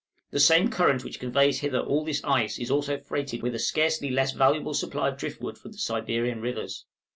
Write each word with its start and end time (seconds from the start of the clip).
The 0.31 0.39
same 0.39 0.71
current 0.71 1.03
which 1.03 1.19
conveys 1.19 1.59
hither 1.59 1.77
all 1.79 2.03
this 2.03 2.23
ice 2.23 2.57
is 2.57 2.71
also 2.71 2.97
freighted 2.97 3.43
with 3.43 3.53
a 3.53 3.59
scarcely 3.59 4.09
less 4.09 4.31
valuable 4.31 4.73
supply 4.73 5.09
of 5.09 5.17
driftwood 5.19 5.59
from 5.59 5.73
the 5.73 5.77
Siberian 5.77 6.41
rivers. 6.41 6.87